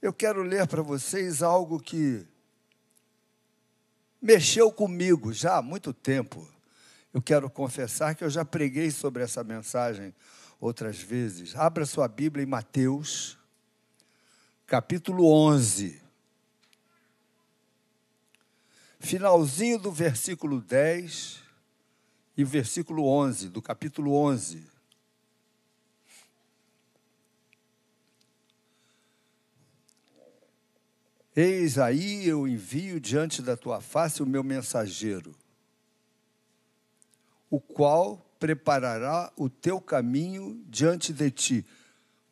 [0.00, 2.26] eu quero ler para vocês algo que
[4.20, 6.48] mexeu comigo já há muito tempo.
[7.12, 10.14] Eu quero confessar que eu já preguei sobre essa mensagem
[10.60, 11.54] outras vezes.
[11.56, 13.38] Abra sua Bíblia em Mateus,
[14.66, 16.00] capítulo 11.
[19.00, 21.40] Finalzinho do versículo 10
[22.36, 24.69] e versículo 11, do capítulo 11.
[31.34, 35.34] Eis aí eu envio diante da tua face o meu mensageiro,
[37.48, 41.66] o qual preparará o teu caminho diante de ti.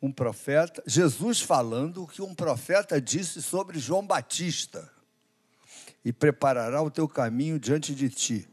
[0.01, 4.91] Um profeta, Jesus falando o que um profeta disse sobre João Batista,
[6.03, 8.49] e preparará o teu caminho diante de ti.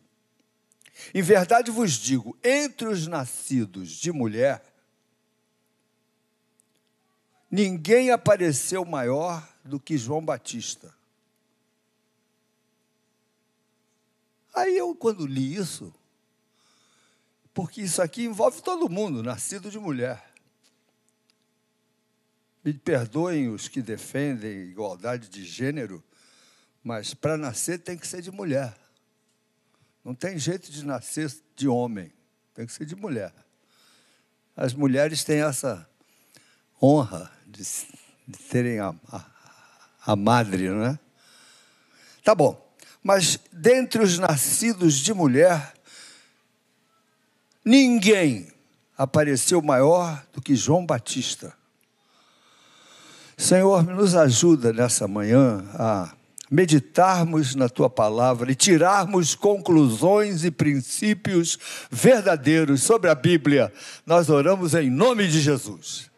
[1.13, 4.63] Em verdade vos digo: entre os nascidos de mulher,
[7.51, 10.95] ninguém apareceu maior do que João Batista.
[14.55, 15.95] Aí eu, quando li isso,
[17.53, 20.33] porque isso aqui envolve todo mundo, nascido de mulher.
[22.65, 26.03] Me perdoem os que defendem igualdade de gênero,
[26.83, 28.77] mas para nascer tem que ser de mulher.
[30.03, 32.13] Não tem jeito de nascer de homem,
[32.55, 33.35] tem que ser de mulher.
[34.57, 35.89] As mulheres têm essa
[36.83, 37.63] honra de,
[38.27, 39.31] de terem a, a,
[40.07, 40.99] a madre, não é?
[42.23, 42.65] Tá bom.
[43.03, 45.75] Mas dentre os nascidos de mulher,
[47.65, 48.53] ninguém
[48.97, 51.53] apareceu maior do que João Batista.
[53.37, 56.13] Senhor, nos ajuda nessa manhã a
[56.51, 61.59] meditarmos na tua palavra e tirarmos conclusões e princípios
[61.91, 63.73] verdadeiros sobre a Bíblia.
[64.07, 66.11] Nós oramos em nome de Jesus.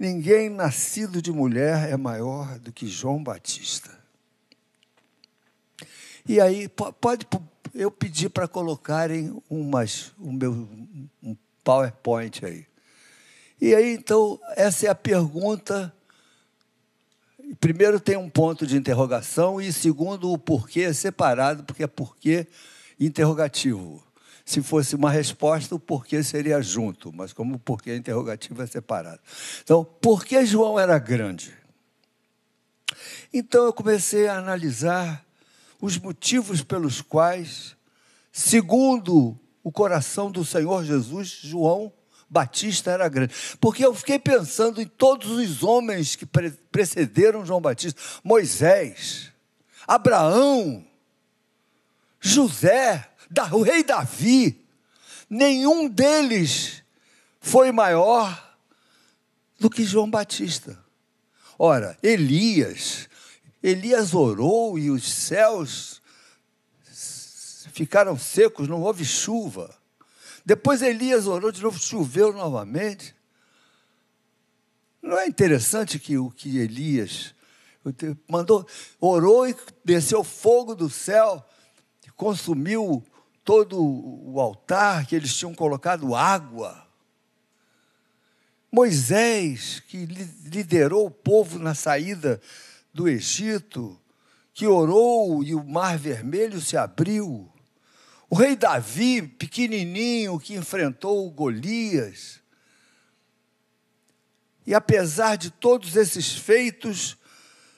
[0.00, 4.00] Ninguém nascido de mulher é maior do que João Batista.
[6.26, 7.26] E aí, pode
[7.74, 10.52] eu pedir para colocarem umas, o meu
[11.22, 12.66] um PowerPoint aí.
[13.60, 15.94] E aí, então, essa é a pergunta.
[17.60, 22.46] Primeiro tem um ponto de interrogação e segundo o porquê é separado, porque é porquê
[22.98, 24.02] interrogativo.
[24.44, 29.20] Se fosse uma resposta, o porquê seria junto, mas como o porquê interrogativo é separado.
[29.62, 31.54] Então, por que João era grande?
[33.32, 35.24] Então eu comecei a analisar
[35.80, 37.76] os motivos pelos quais,
[38.32, 41.92] segundo o coração do Senhor Jesus, João
[42.28, 43.34] Batista era grande.
[43.60, 49.32] Porque eu fiquei pensando em todos os homens que precederam João Batista: Moisés,
[49.86, 50.86] Abraão,
[52.20, 53.09] José,
[53.52, 54.64] o rei Davi,
[55.28, 56.82] nenhum deles
[57.40, 58.56] foi maior
[59.58, 60.82] do que João Batista.
[61.58, 63.08] Ora, Elias,
[63.62, 66.00] Elias orou e os céus
[67.72, 69.74] ficaram secos, não houve chuva.
[70.44, 73.14] Depois Elias orou de novo, choveu novamente.
[75.02, 77.34] Não é interessante que o que Elias
[78.28, 78.66] mandou,
[79.00, 81.44] orou e desceu fogo do céu,
[82.16, 83.04] consumiu
[83.50, 86.86] todo o altar que eles tinham colocado água.
[88.70, 92.40] Moisés, que liderou o povo na saída
[92.94, 94.00] do Egito,
[94.54, 97.52] que orou e o mar vermelho se abriu.
[98.28, 102.40] O rei Davi, pequenininho, que enfrentou Golias.
[104.64, 107.16] E apesar de todos esses feitos,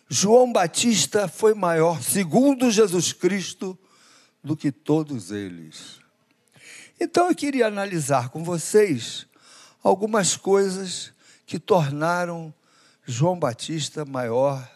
[0.06, 3.78] João Batista foi maior, segundo Jesus Cristo,
[4.42, 6.00] do que todos eles.
[7.00, 9.26] Então eu queria analisar com vocês
[9.82, 11.12] algumas coisas
[11.46, 12.52] que tornaram
[13.04, 14.70] João Batista maior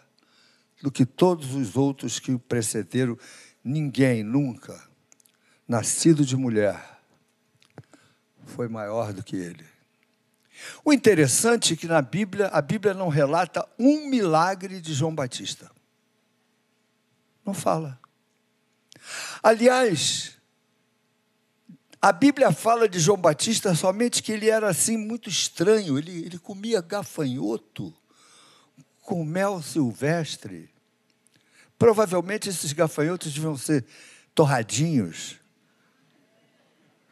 [0.83, 3.19] do que todos os outros que o precederam.
[3.63, 4.81] Ninguém nunca,
[5.67, 7.01] nascido de mulher,
[8.45, 9.65] foi maior do que ele.
[10.85, 15.71] O interessante é que na Bíblia, a Bíblia não relata um milagre de João Batista.
[17.45, 17.99] Não fala.
[19.43, 20.37] Aliás,
[22.01, 26.39] a Bíblia fala de João Batista somente que ele era assim muito estranho, ele, ele
[26.39, 27.95] comia gafanhoto
[29.03, 30.69] com mel silvestre.
[31.79, 33.85] Provavelmente esses gafanhotos deviam ser
[34.35, 35.37] torradinhos.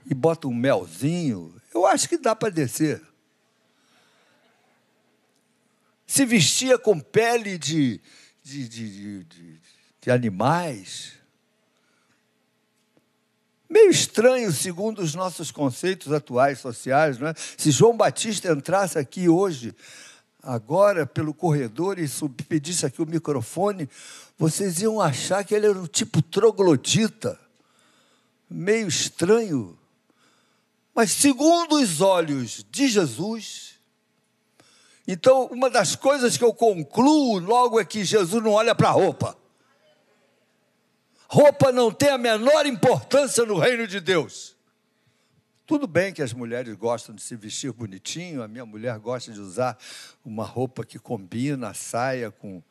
[0.06, 1.54] E bota um melzinho.
[1.72, 3.02] Eu acho que dá para descer.
[6.06, 8.00] Se vestia com pele de,
[8.42, 9.60] de, de, de,
[10.00, 11.13] de animais.
[13.74, 17.34] Meio estranho, segundo os nossos conceitos atuais sociais, não é?
[17.58, 19.74] Se João Batista entrasse aqui hoje,
[20.40, 22.08] agora pelo corredor e
[22.46, 23.90] pedisse aqui o microfone,
[24.38, 27.36] vocês iam achar que ele era um tipo troglodita,
[28.48, 29.76] meio estranho.
[30.94, 33.74] Mas segundo os olhos de Jesus,
[35.04, 38.92] então uma das coisas que eu concluo logo é que Jesus não olha para a
[38.92, 39.36] roupa.
[41.34, 44.54] Roupa não tem a menor importância no reino de Deus.
[45.66, 49.40] Tudo bem que as mulheres gostam de se vestir bonitinho, a minha mulher gosta de
[49.40, 49.76] usar
[50.24, 52.62] uma roupa que combina a saia com,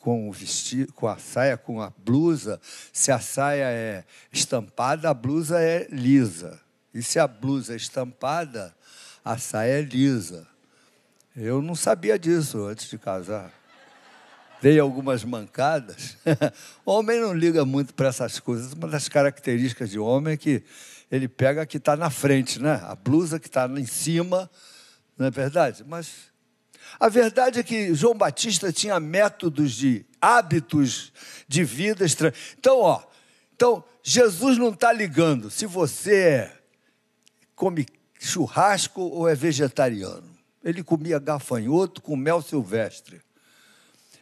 [0.00, 2.60] com o vestido, com a saia, com a blusa.
[2.92, 6.60] Se a saia é estampada, a blusa é lisa.
[6.92, 8.74] E se a blusa é estampada,
[9.24, 10.44] a saia é lisa.
[11.36, 13.61] Eu não sabia disso antes de casar.
[14.62, 16.16] Dei algumas mancadas.
[16.86, 18.72] homem não liga muito para essas coisas.
[18.72, 20.62] Uma das características de homem é que
[21.10, 22.80] ele pega a que está na frente, né?
[22.84, 24.48] A blusa que está em cima,
[25.18, 25.82] não é verdade?
[25.84, 26.30] Mas
[27.00, 31.12] a verdade é que João Batista tinha métodos de hábitos
[31.48, 32.38] de vida estranhos.
[32.56, 33.02] Então, ó,
[33.56, 36.58] então Jesus não está ligando se você é,
[37.56, 37.84] come
[38.20, 40.30] churrasco ou é vegetariano.
[40.62, 43.20] Ele comia gafanhoto com mel silvestre.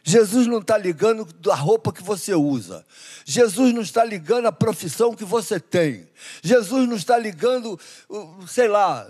[0.03, 2.85] Jesus não está ligando a roupa que você usa.
[3.23, 6.09] Jesus não está ligando a profissão que você tem.
[6.41, 7.79] Jesus não está ligando,
[8.47, 9.07] sei lá,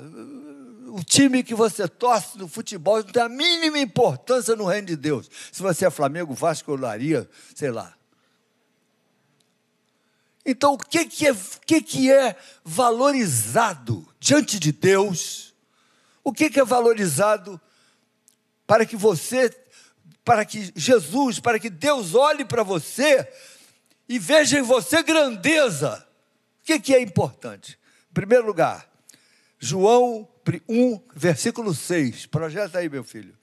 [0.87, 2.97] o time que você torce no futebol.
[2.97, 5.29] Não tem a mínima importância no reino de Deus.
[5.51, 7.93] Se você é Flamengo, Vasco ou Laria, sei lá.
[10.45, 11.35] Então, o que, que, é,
[11.65, 12.35] que, que é
[12.65, 15.53] valorizado diante de Deus?
[16.23, 17.61] O que, que é valorizado
[18.65, 19.49] para que você
[20.23, 23.27] para que Jesus, para que Deus olhe para você
[24.07, 26.07] e veja em você grandeza.
[26.61, 27.79] O que, que é importante?
[28.09, 28.89] Em primeiro lugar,
[29.57, 30.27] João
[30.67, 32.25] 1, versículo 6.
[32.27, 33.35] Projeta aí, meu filho.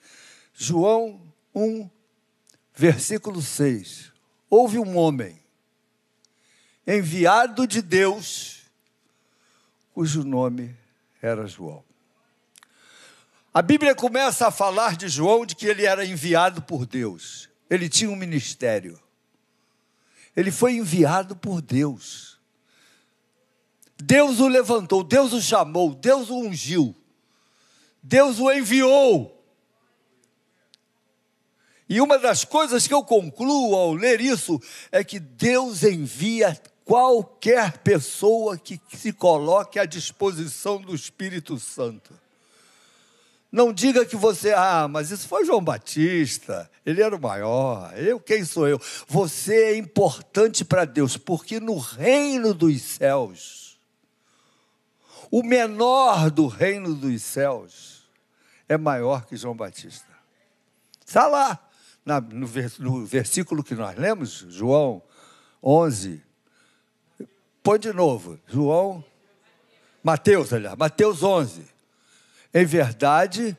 [0.52, 1.20] João
[1.54, 1.88] 1,
[2.74, 4.12] versículo 6.
[4.50, 5.38] Houve um homem
[6.86, 8.62] enviado de Deus,
[9.92, 10.76] cujo nome
[11.20, 11.87] era João.
[13.52, 17.48] A Bíblia começa a falar de João de que ele era enviado por Deus.
[17.68, 19.00] Ele tinha um ministério.
[20.36, 22.38] Ele foi enviado por Deus.
[23.96, 26.94] Deus o levantou, Deus o chamou, Deus o ungiu.
[28.02, 29.34] Deus o enviou.
[31.88, 34.60] E uma das coisas que eu concluo ao ler isso
[34.92, 42.27] é que Deus envia qualquer pessoa que se coloque à disposição do Espírito Santo.
[43.50, 48.20] Não diga que você, ah, mas isso foi João Batista, ele era o maior, eu
[48.20, 48.78] quem sou eu?
[49.06, 53.80] Você é importante para Deus, porque no reino dos céus,
[55.30, 58.10] o menor do reino dos céus
[58.68, 60.06] é maior que João Batista.
[61.06, 61.58] Está lá,
[62.04, 62.48] no,
[62.80, 65.02] no versículo que nós lemos, João
[65.62, 66.22] 11.
[67.62, 69.02] Põe de novo, João,
[70.02, 71.77] Mateus, aliás, Mateus 11.
[72.58, 73.56] Em verdade,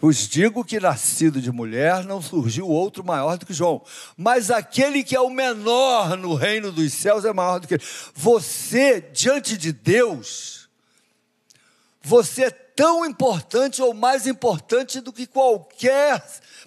[0.00, 3.82] vos digo que nascido de mulher não surgiu outro maior do que João.
[4.16, 7.82] Mas aquele que é o menor no reino dos céus é maior do que ele.
[8.14, 10.68] Você, diante de Deus,
[12.00, 16.24] você é tão importante ou mais importante do que qualquer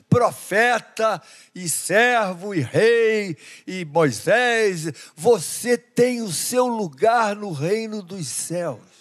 [0.10, 1.22] profeta
[1.56, 4.92] e servo e rei e Moisés.
[5.16, 8.95] Você tem o seu lugar no reino dos céus.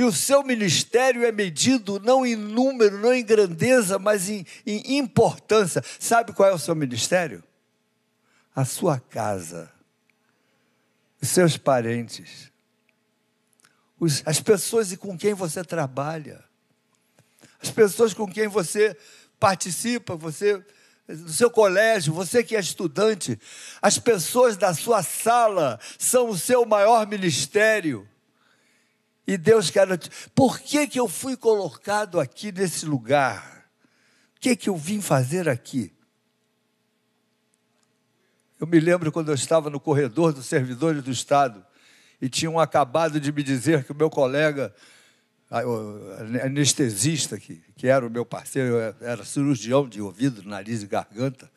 [0.00, 4.96] E o seu ministério é medido não em número, não em grandeza, mas em, em
[4.96, 5.84] importância.
[5.98, 7.44] Sabe qual é o seu ministério?
[8.56, 9.70] A sua casa,
[11.20, 12.50] os seus parentes,
[13.98, 16.42] os, as pessoas com quem você trabalha,
[17.62, 18.96] as pessoas com quem você
[19.38, 20.64] participa, você
[21.06, 23.38] do seu colégio, você que é estudante,
[23.82, 28.08] as pessoas da sua sala são o seu maior ministério.
[29.30, 29.86] E Deus quer.
[30.34, 33.64] Por que, que eu fui colocado aqui nesse lugar?
[34.36, 35.94] O que, que eu vim fazer aqui?
[38.58, 41.64] Eu me lembro quando eu estava no corredor dos servidores do Estado
[42.20, 44.74] e tinham acabado de me dizer que o meu colega,
[46.44, 51.48] anestesista, que, que era o meu parceiro, era cirurgião de ouvido, nariz e garganta.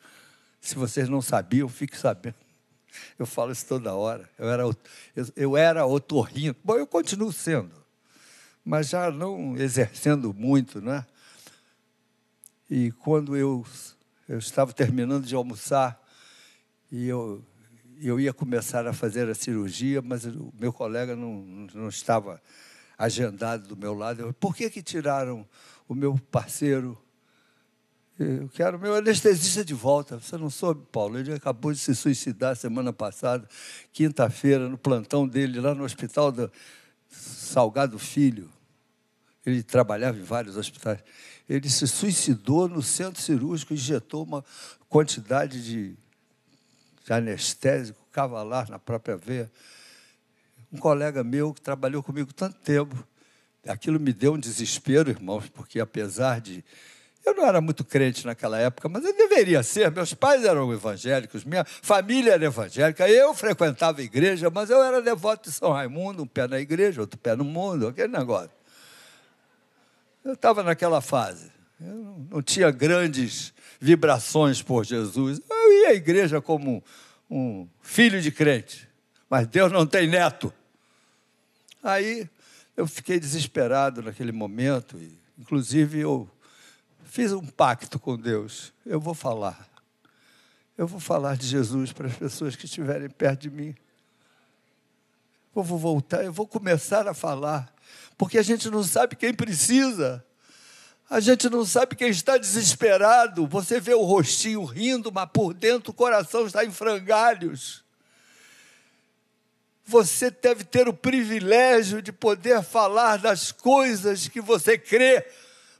[0.60, 2.36] Se vocês não sabiam, fique sabendo.
[3.18, 4.28] Eu falo isso toda hora.
[4.38, 4.76] Eu era, eu,
[5.36, 6.54] eu era otorrino.
[6.62, 7.74] Bom, eu continuo sendo,
[8.64, 11.06] mas já não exercendo muito, né?
[12.70, 13.64] E quando eu,
[14.28, 16.02] eu estava terminando de almoçar,
[16.90, 17.44] e eu,
[18.00, 22.40] eu ia começar a fazer a cirurgia, mas o meu colega não, não estava
[22.96, 24.22] agendado do meu lado.
[24.22, 25.46] Eu, Por que, que tiraram
[25.88, 26.98] o meu parceiro
[28.16, 30.20] Eu quero meu anestesista de volta.
[30.20, 31.18] Você não soube, Paulo?
[31.18, 33.48] Ele acabou de se suicidar semana passada,
[33.92, 36.50] quinta-feira, no plantão dele, lá no hospital do
[37.10, 38.48] Salgado Filho.
[39.44, 41.00] Ele trabalhava em vários hospitais.
[41.48, 44.44] Ele se suicidou no centro cirúrgico, injetou uma
[44.88, 45.96] quantidade de,
[47.12, 49.50] anestésico cavalar na própria veia.
[50.72, 52.96] Um colega meu que trabalhou comigo tanto tempo,
[53.66, 56.64] aquilo me deu um desespero, irmãos, porque apesar de
[57.24, 59.90] eu não era muito crente naquela época, mas eu deveria ser.
[59.90, 63.08] Meus pais eram evangélicos, minha família era evangélica.
[63.08, 67.00] Eu frequentava a igreja, mas eu era devoto de São Raimundo, um pé na igreja,
[67.00, 68.50] outro pé no mundo, aquele negócio.
[70.22, 71.50] Eu estava naquela fase.
[71.80, 75.40] Eu não tinha grandes vibrações por Jesus.
[75.48, 76.84] Eu ia à igreja como
[77.30, 78.88] um filho de crente,
[79.30, 80.52] mas Deus não tem neto.
[81.82, 82.28] Aí
[82.76, 86.28] eu fiquei desesperado naquele momento, e, inclusive eu
[87.14, 88.72] fiz um pacto com Deus.
[88.84, 89.68] Eu vou falar.
[90.76, 93.72] Eu vou falar de Jesus para as pessoas que estiverem perto de mim.
[95.54, 97.72] Eu vou voltar, eu vou começar a falar,
[98.18, 100.24] porque a gente não sabe quem precisa.
[101.08, 103.46] A gente não sabe quem está desesperado.
[103.46, 107.84] Você vê o rostinho rindo, mas por dentro o coração está em frangalhos.
[109.84, 115.24] Você deve ter o privilégio de poder falar das coisas que você crê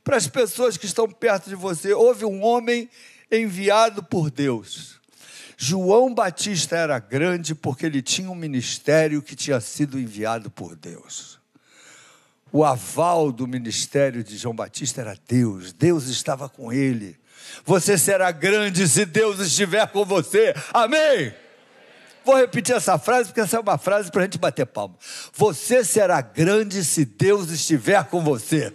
[0.05, 1.95] para as pessoas que estão perto de você.
[1.95, 2.89] Houve um homem
[3.33, 5.01] enviado por Deus.
[5.57, 11.41] João Batista era grande porque ele tinha um ministério que tinha sido enviado por Deus.
[12.53, 17.19] O aval do ministério de João Batista era Deus, Deus estava com ele.
[17.65, 20.55] Você será grande se Deus estiver com você.
[20.73, 21.33] Amém?
[22.25, 24.97] Vou repetir essa frase porque essa é uma frase para a gente bater palma.
[25.35, 28.73] Você será grande se Deus estiver com você.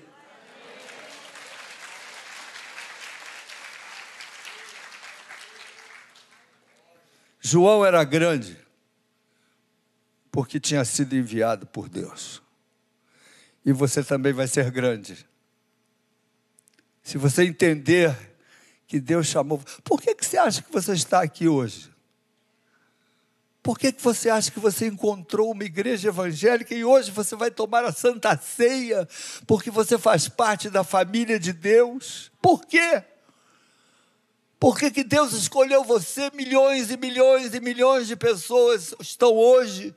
[7.39, 8.57] João era grande
[10.31, 12.41] porque tinha sido enviado por Deus.
[13.65, 15.27] E você também vai ser grande.
[17.03, 18.15] Se você entender
[18.89, 19.61] que Deus chamou.
[19.83, 21.91] Por que, que você acha que você está aqui hoje?
[23.61, 27.51] Por que, que você acha que você encontrou uma igreja evangélica e hoje você vai
[27.51, 29.07] tomar a Santa Ceia
[29.45, 32.31] porque você faz parte da família de Deus?
[32.41, 33.03] Por quê?
[34.59, 36.29] Por que, que Deus escolheu você?
[36.33, 39.95] Milhões e milhões e milhões de pessoas estão hoje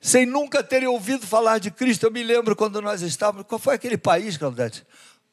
[0.00, 2.06] sem nunca terem ouvido falar de Cristo.
[2.06, 3.46] Eu me lembro quando nós estávamos.
[3.46, 4.84] Qual foi aquele país, Claudete?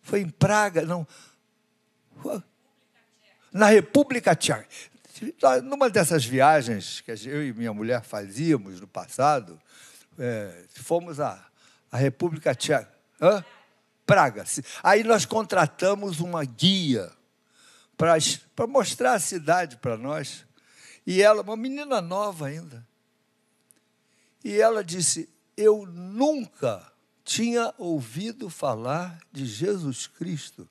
[0.04, 1.08] Foi em Praga, não.
[3.52, 4.68] Na República Tcheca.
[5.64, 9.60] Numa dessas viagens que eu e minha mulher fazíamos no passado,
[10.20, 11.44] é, fomos à,
[11.92, 12.92] à República Tcheca.
[14.06, 14.46] Praga.
[14.84, 17.12] Aí nós contratamos uma guia
[17.98, 20.46] para mostrar a cidade para nós.
[21.06, 22.88] E ela, uma menina nova ainda.
[24.44, 26.92] E ela disse: Eu nunca
[27.26, 30.70] tinha ouvido falar de Jesus Cristo,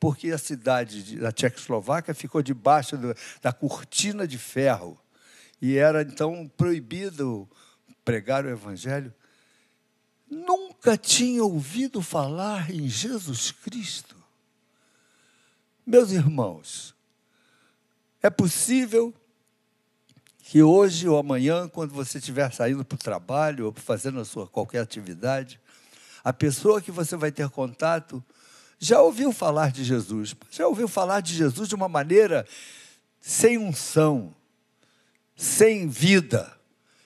[0.00, 5.00] porque a cidade da Tchecoslováquia ficou debaixo do, da cortina de ferro.
[5.62, 7.48] E era então proibido
[8.04, 9.14] pregar o Evangelho.
[10.28, 14.15] Nunca tinha ouvido falar em Jesus Cristo.
[15.86, 16.96] Meus irmãos,
[18.20, 19.14] é possível
[20.40, 24.48] que hoje ou amanhã, quando você estiver saindo para o trabalho ou fazendo a sua
[24.48, 25.60] qualquer atividade,
[26.24, 28.24] a pessoa que você vai ter contato
[28.80, 32.44] já ouviu falar de Jesus, já ouviu falar de Jesus de uma maneira
[33.20, 34.34] sem unção,
[35.36, 36.52] sem vida,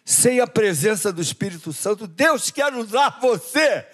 [0.07, 2.07] sem a presença do Espírito Santo.
[2.07, 3.87] Deus quer usar você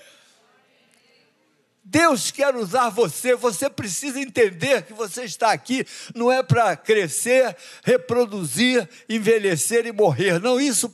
[1.88, 7.56] Deus quer usar você, você precisa entender que você está aqui não é para crescer,
[7.84, 10.40] reproduzir, envelhecer e morrer.
[10.40, 10.92] Não, isso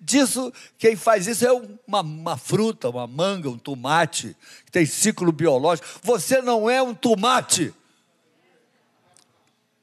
[0.00, 1.52] disso quem faz isso é
[1.86, 5.86] uma, uma fruta, uma manga, um tomate que tem ciclo biológico.
[6.02, 7.74] Você não é um tomate.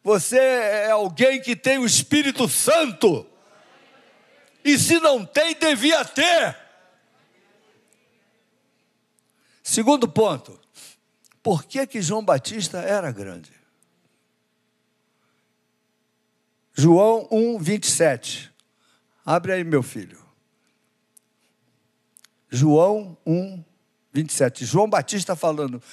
[0.03, 3.27] Você é alguém que tem o Espírito Santo.
[4.65, 6.66] E se não tem, devia ter.
[9.67, 10.57] Segundo ponto,
[11.43, 13.51] por que, que João Batista era grande?
[16.73, 18.49] João 1, 27.
[19.25, 20.23] Abre aí, meu filho.
[22.49, 23.61] João 1,
[24.13, 24.63] 27.
[24.63, 25.83] João Batista falando: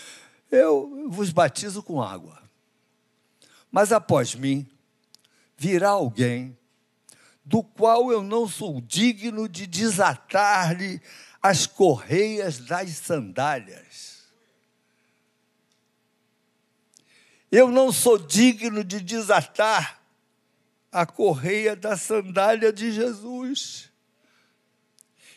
[0.52, 2.40] Eu vos batizo com água,
[3.72, 4.70] mas após mim
[5.56, 6.56] virá alguém
[7.44, 11.02] do qual eu não sou digno de desatar-lhe
[11.44, 14.24] as correias das sandálias.
[17.52, 20.00] Eu não sou digno de desatar
[20.90, 23.90] a correia da sandália de Jesus.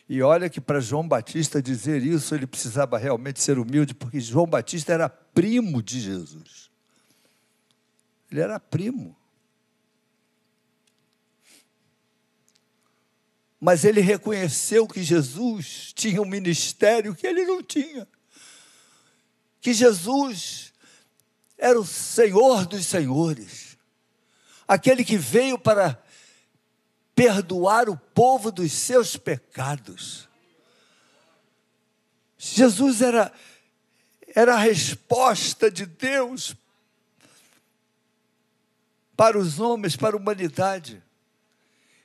[0.08, 4.48] E olha que para João Batista dizer isso, ele precisava realmente ser humilde, porque João
[4.48, 6.72] Batista era primo de Jesus.
[8.32, 9.14] Ele era primo.
[13.60, 18.08] Mas ele reconheceu que Jesus tinha um ministério que ele não tinha.
[19.60, 20.74] Que Jesus
[21.58, 23.78] era o Senhor dos senhores.
[24.68, 26.02] Aquele que veio para
[27.16, 30.30] perdoar o povo dos seus pecados.
[32.38, 33.34] Jesus era,
[34.36, 36.56] era a resposta de Deus
[39.16, 41.04] para os homens, para a humanidade.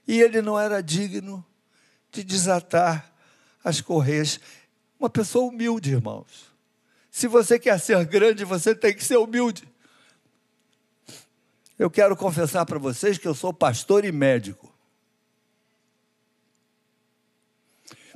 [0.06, 1.44] E ele não era digno
[2.11, 3.12] de desatar
[3.62, 4.40] as correias.
[4.99, 6.52] Uma pessoa humilde, irmãos.
[7.11, 9.68] Se você quer ser grande, você tem que ser humilde.
[11.78, 14.73] Eu quero confessar para vocês que eu sou pastor e médico.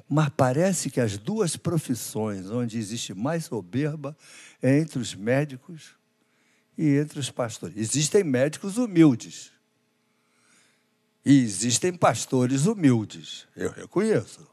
[0.09, 4.17] Mas parece que as duas profissões onde existe mais soberba
[4.63, 5.97] é entre os médicos
[6.79, 7.77] e entre os pastores.
[7.77, 9.51] Existem médicos humildes.
[11.27, 13.49] E existem pastores humildes.
[13.57, 14.47] Eu reconheço.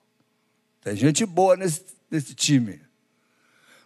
[0.82, 2.82] Tem gente boa nesse, nesse time.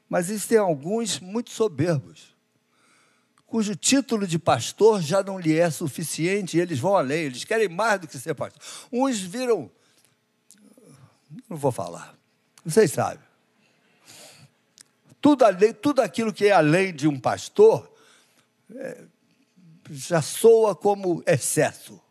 [0.08, 2.34] Mas existem alguns muito soberbos,
[3.46, 7.67] cujo título de pastor já não lhe é suficiente e eles vão além, eles querem
[7.67, 8.62] mais do que ser pastor.
[8.89, 9.70] Uns viram
[11.50, 12.17] não vou falar.
[12.63, 13.25] Vocês sabem.
[15.20, 17.91] Tudo, além, tudo aquilo que é além de um pastor
[18.74, 19.03] é,
[19.89, 22.01] já soa como excesso.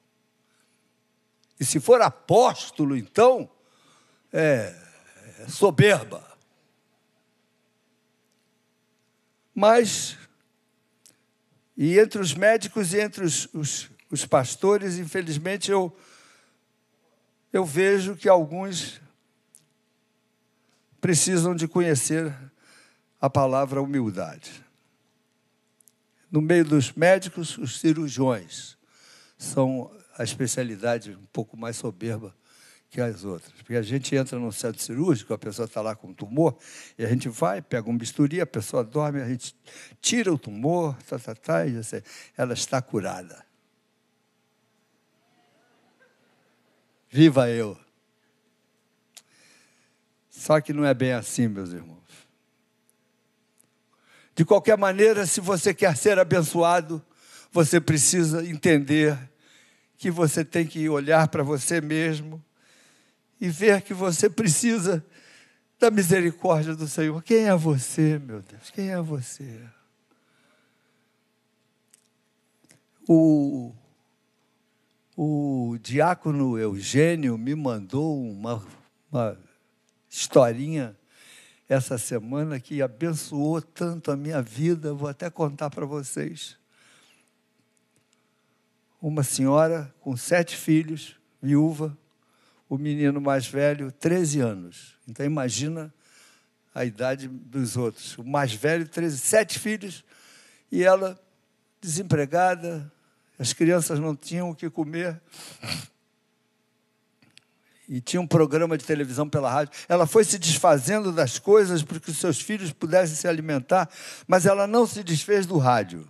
[1.58, 3.50] E se for apóstolo, então,
[4.32, 4.74] é,
[5.40, 6.24] é soberba.
[9.54, 10.18] Mas,
[11.76, 15.96] e entre os médicos e entre os, os, os pastores, infelizmente, eu,
[17.52, 19.00] eu vejo que alguns
[21.00, 22.34] precisam de conhecer
[23.20, 24.64] a palavra humildade.
[26.30, 28.76] No meio dos médicos, os cirurgiões
[29.38, 32.34] são a especialidade um pouco mais soberba
[32.90, 33.52] que as outras.
[33.52, 36.56] Porque a gente entra no centro cirúrgico, a pessoa está lá com um tumor,
[36.98, 39.54] e a gente vai, pega um bisturi, a pessoa dorme, a gente
[40.00, 41.74] tira o tumor, tá, tá, tá, e
[42.36, 43.44] ela está curada.
[47.10, 47.78] Viva eu!
[50.30, 51.96] Só que não é bem assim, meus irmãos.
[54.34, 57.02] De qualquer maneira, se você quer ser abençoado,
[57.50, 59.18] você precisa entender
[59.96, 62.42] que você tem que olhar para você mesmo
[63.40, 65.04] e ver que você precisa
[65.78, 67.22] da misericórdia do Senhor.
[67.22, 68.70] Quem é você, meu Deus?
[68.70, 69.60] Quem é você?
[73.08, 73.72] O,
[75.16, 78.66] o diácono Eugênio me mandou uma,
[79.10, 79.38] uma
[80.08, 80.96] historinha
[81.68, 86.56] essa semana que abençoou tanto a minha vida, vou até contar para vocês.
[89.00, 91.96] Uma senhora com sete filhos, viúva,
[92.68, 94.96] o menino mais velho, 13 anos.
[95.06, 95.92] Então imagina
[96.74, 98.18] a idade dos outros.
[98.18, 100.04] O mais velho, 13, sete filhos,
[100.70, 101.18] e ela
[101.80, 102.92] desempregada,
[103.38, 105.20] as crianças não tinham o que comer
[107.88, 109.72] e tinha um programa de televisão pela rádio.
[109.88, 113.88] Ela foi se desfazendo das coisas para que os seus filhos pudessem se alimentar,
[114.26, 116.08] mas ela não se desfez do rádio.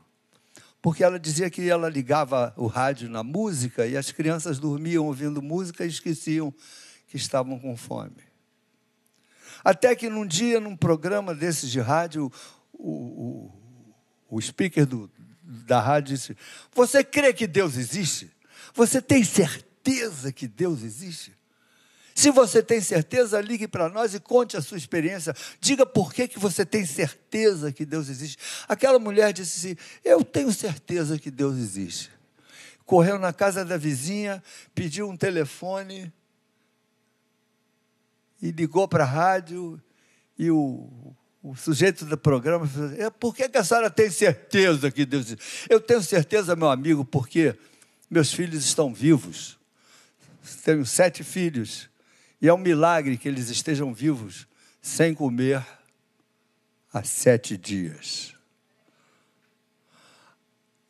[0.80, 5.42] Porque ela dizia que ela ligava o rádio na música e as crianças dormiam ouvindo
[5.42, 6.54] música e esqueciam
[7.08, 8.24] que estavam com fome.
[9.64, 12.30] Até que num dia, num programa desses de rádio,
[12.72, 13.50] o,
[14.30, 15.10] o, o speaker do,
[15.42, 16.36] da rádio disse:
[16.72, 18.30] Você crê que Deus existe?
[18.74, 21.32] Você tem certeza que Deus existe?
[22.26, 25.32] Se você tem certeza, ligue para nós e conte a sua experiência.
[25.60, 28.36] Diga por que, que você tem certeza que Deus existe.
[28.66, 32.10] Aquela mulher disse assim: Eu tenho certeza que Deus existe.
[32.84, 34.42] Correu na casa da vizinha,
[34.74, 36.12] pediu um telefone
[38.42, 39.80] e ligou para a rádio.
[40.36, 44.90] E o, o sujeito do programa falou: assim, Por que, que a senhora tem certeza
[44.90, 45.66] que Deus existe?
[45.70, 47.56] Eu tenho certeza, meu amigo, porque
[48.10, 49.56] meus filhos estão vivos.
[50.64, 51.88] Tenho sete filhos
[52.40, 54.46] e é um milagre que eles estejam vivos
[54.80, 55.64] sem comer
[56.92, 58.36] há sete dias.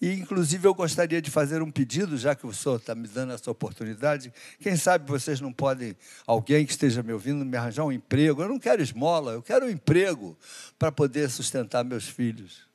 [0.00, 3.32] E, inclusive, eu gostaria de fazer um pedido, já que o senhor está me dando
[3.32, 4.32] essa oportunidade.
[4.60, 8.42] Quem sabe vocês não podem, alguém que esteja me ouvindo, me arranjar um emprego.
[8.42, 10.36] Eu não quero esmola, eu quero um emprego
[10.78, 12.66] para poder sustentar meus filhos.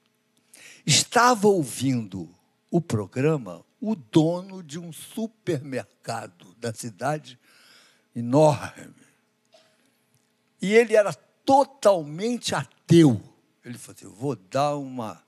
[0.85, 2.27] estava ouvindo
[2.71, 7.39] o programa o dono de um supermercado da cidade
[8.15, 8.93] enorme.
[10.61, 11.13] E ele era
[11.45, 13.21] totalmente ateu.
[13.63, 15.21] Ele falou assim: eu vou dar uma,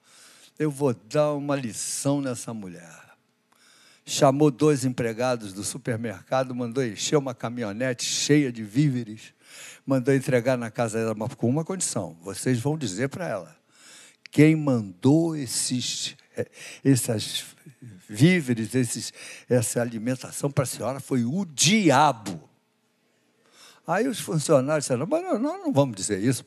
[0.58, 3.02] eu vou dar uma lição nessa mulher.
[4.06, 9.34] Chamou dois empregados do supermercado, mandou encher uma caminhonete cheia de víveres,
[9.86, 13.56] mandou entregar na casa dela, mas com uma condição: vocês vão dizer para ela,
[14.30, 16.16] quem mandou esses,
[16.84, 17.46] esses
[18.10, 19.14] víveres, esses,
[19.50, 22.50] essa alimentação para a senhora foi o diabo.
[23.86, 26.44] Aí os funcionários disseram, mas nós não, vamos dizer isso.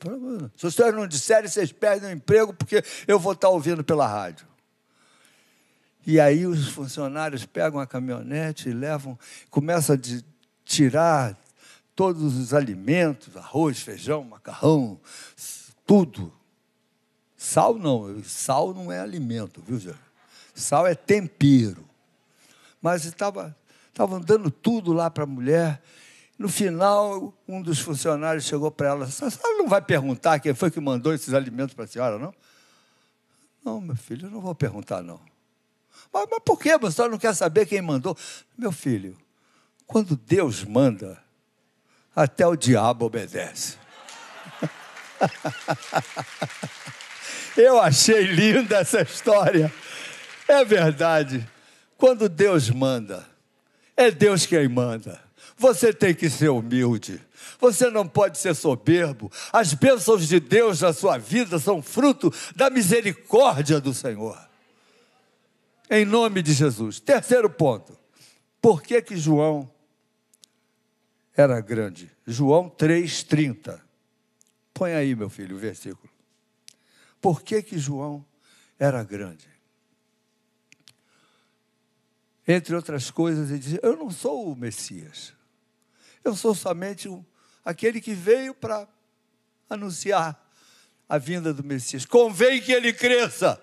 [0.57, 4.47] Se senhores não disserem, vocês perdem o emprego, porque eu vou estar ouvindo pela rádio.
[6.05, 9.19] E aí os funcionários pegam a caminhonete e levam,
[9.51, 9.99] começam a
[10.63, 11.37] tirar
[11.95, 14.99] todos os alimentos, arroz, feijão, macarrão,
[15.85, 16.33] tudo.
[17.35, 19.97] Sal não, sal não é alimento, viu, gente?
[20.55, 21.85] Sal é tempero.
[22.81, 23.53] Mas estavam
[24.25, 25.81] dando tudo lá para a mulher.
[26.37, 30.69] No final, um dos funcionários chegou para ela: A senhora não vai perguntar quem foi
[30.69, 32.33] que mandou esses alimentos para a senhora, não?
[33.65, 35.19] Não, meu filho, eu não vou perguntar, não.
[36.13, 36.69] Mas, mas por que?
[36.69, 38.15] A senhora não quer saber quem mandou?
[38.57, 39.17] Meu filho,
[39.85, 41.21] quando Deus manda,
[42.15, 43.77] até o diabo obedece.
[47.57, 49.73] eu achei linda essa história.
[50.47, 51.47] É verdade.
[51.97, 53.25] Quando Deus manda,
[53.95, 55.26] é Deus quem manda.
[55.55, 57.21] Você tem que ser humilde.
[57.59, 59.31] Você não pode ser soberbo.
[59.51, 64.37] As bênçãos de Deus na sua vida são fruto da misericórdia do Senhor.
[65.89, 66.99] Em nome de Jesus.
[66.99, 67.97] Terceiro ponto.
[68.61, 69.71] Por que que João
[71.35, 72.11] era grande?
[72.25, 73.81] João 3:30.
[74.73, 76.09] Põe aí, meu filho, o versículo.
[77.21, 78.25] Por que que João
[78.77, 79.47] era grande?
[82.47, 85.36] Entre outras coisas, ele diz: Eu não sou o Messias.
[86.23, 87.23] Eu sou somente um,
[87.63, 88.87] aquele que veio para
[89.69, 90.41] anunciar
[91.07, 92.05] a vinda do Messias.
[92.05, 93.61] Convém que ele cresça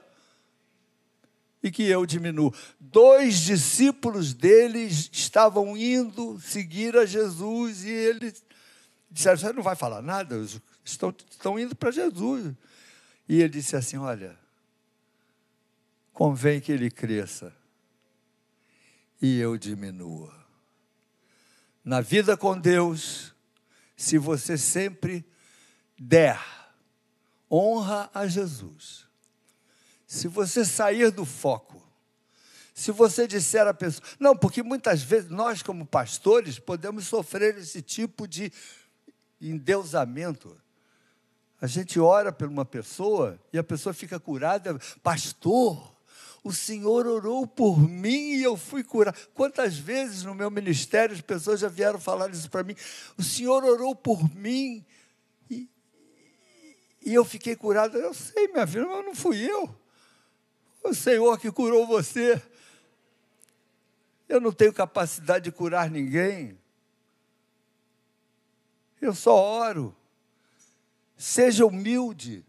[1.63, 2.53] e que eu diminua.
[2.79, 8.45] Dois discípulos deles estavam indo seguir a Jesus e eles
[9.11, 10.37] disseram: Você não vai falar nada?
[10.85, 12.55] Estão, estão indo para Jesus.
[13.29, 14.39] E ele disse assim: Olha,
[16.13, 17.55] convém que ele cresça
[19.21, 20.44] e eu diminua
[21.85, 23.35] na vida com Deus,
[23.97, 25.25] se você sempre
[25.99, 26.41] der
[27.51, 29.07] honra a Jesus,
[30.07, 31.83] se você sair do foco,
[32.75, 34.05] se você disser a pessoa.
[34.19, 38.53] Não, porque muitas vezes nós, como pastores, podemos sofrer esse tipo de
[39.41, 40.61] endeusamento.
[41.61, 45.94] A gente ora por uma pessoa e a pessoa fica curada, pastor,
[46.45, 49.17] o Senhor orou por mim e eu fui curado.
[49.33, 52.77] Quantas vezes no meu ministério as pessoas já vieram falar isso para mim?
[53.17, 54.85] O Senhor orou por mim
[55.51, 55.67] e,
[57.03, 57.97] e eu fiquei curado.
[57.97, 59.75] Eu sei, minha filha, mas não fui eu.
[60.83, 62.41] O Senhor que curou você.
[64.29, 66.59] Eu não tenho capacidade de curar ninguém.
[69.01, 69.97] Eu só oro.
[71.17, 72.45] Seja humilde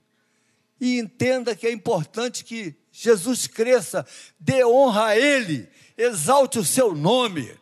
[0.85, 4.05] e entenda que é importante que Jesus cresça,
[4.39, 5.67] dê honra a Ele,
[5.97, 7.57] exalte o seu nome,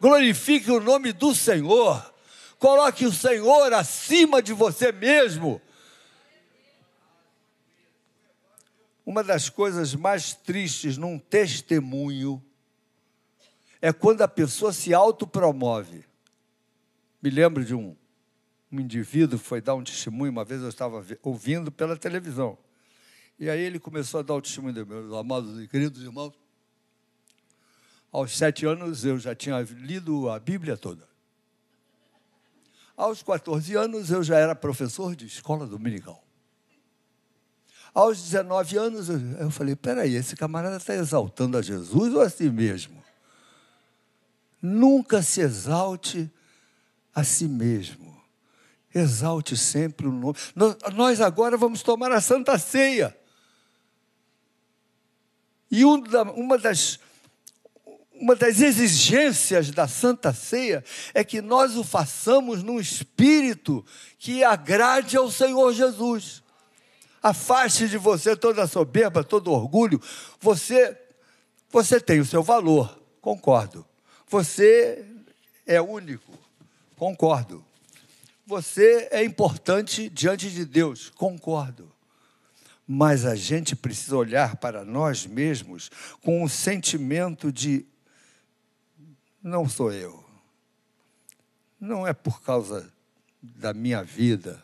[0.00, 2.14] glorifique o nome do Senhor,
[2.58, 5.60] coloque o Senhor acima de você mesmo.
[9.04, 12.42] Uma das coisas mais tristes num testemunho
[13.82, 16.04] é quando a pessoa se autopromove.
[17.20, 17.94] Me lembro de um,
[18.72, 22.56] um indivíduo foi dar um testemunho, uma vez eu estava ouvindo pela televisão.
[23.38, 26.32] E aí ele começou a dar o testemunho de meus amados e queridos irmãos.
[28.10, 31.06] Aos sete anos eu já tinha lido a Bíblia toda.
[32.96, 36.22] Aos 14 anos eu já era professor de escola dominical.
[37.94, 42.48] Aos 19 anos eu falei: peraí, esse camarada está exaltando a Jesus ou a si
[42.48, 43.02] mesmo?
[44.60, 46.30] Nunca se exalte
[47.14, 48.11] a si mesmo.
[48.94, 50.36] Exalte sempre o nome.
[50.94, 53.16] Nós agora vamos tomar a Santa Ceia.
[55.70, 57.00] E uma das,
[58.12, 63.82] uma das exigências da Santa Ceia é que nós o façamos num espírito
[64.18, 66.42] que agrade ao Senhor Jesus.
[67.22, 69.98] Afaste de você toda a soberba, todo orgulho.
[70.38, 70.98] Você,
[71.70, 73.86] você tem o seu valor, concordo.
[74.28, 75.06] Você
[75.66, 76.38] é único,
[76.98, 77.64] concordo.
[78.46, 81.90] Você é importante diante de Deus, concordo
[82.86, 85.90] Mas a gente precisa olhar para nós mesmos
[86.22, 87.86] com um sentimento de
[89.42, 90.24] não sou eu.
[91.80, 92.92] Não é por causa
[93.42, 94.62] da minha vida.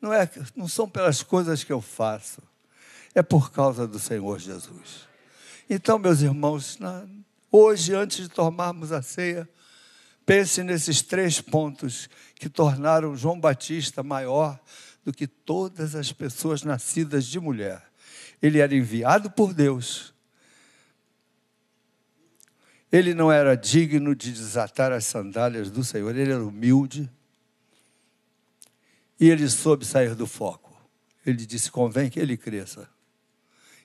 [0.00, 2.40] Não, é, não são pelas coisas que eu faço.
[3.14, 5.08] É por causa do Senhor Jesus.
[5.68, 7.04] Então, meus irmãos, na,
[7.50, 9.48] hoje, antes de tomarmos a ceia,
[10.24, 14.60] pense nesses três pontos que tornaram João Batista maior
[15.04, 17.82] do que todas as pessoas nascidas de mulher.
[18.42, 20.14] Ele era enviado por Deus.
[22.92, 27.10] Ele não era digno de desatar as sandálias do Senhor, ele era humilde.
[29.18, 30.76] E ele soube sair do foco.
[31.24, 32.88] Ele disse: convém que ele cresça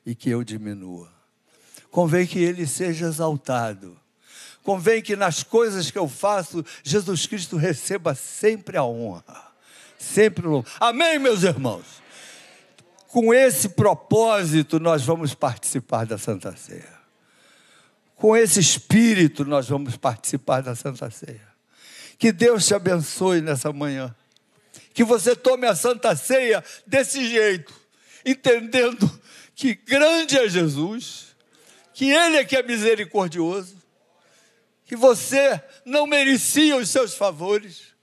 [0.06, 1.12] e que eu diminua.
[1.90, 4.00] Convém que ele seja exaltado.
[4.64, 9.52] Convém que nas coisas que eu faço, Jesus Cristo receba sempre a honra
[10.02, 12.02] sempre no Amém, meus irmãos?
[13.08, 17.00] Com esse propósito, nós vamos participar da Santa Ceia.
[18.16, 21.48] Com esse espírito, nós vamos participar da Santa Ceia.
[22.18, 24.16] Que Deus te abençoe nessa manhã.
[24.94, 27.74] Que você tome a Santa Ceia desse jeito,
[28.26, 29.10] entendendo
[29.56, 31.36] que grande é Jesus,
[31.94, 33.76] que Ele é que é misericordioso,
[34.92, 37.96] que você não merecia os seus favores,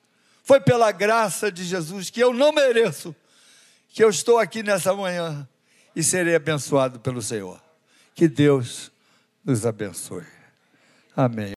[0.43, 3.15] foi pela graça de Jesus que eu não mereço,
[3.91, 5.47] que eu estou aqui nessa manhã
[5.95, 7.63] e serei abençoado pelo Senhor.
[8.15, 8.91] Que Deus
[9.45, 10.25] nos abençoe.
[11.15, 11.47] Amém.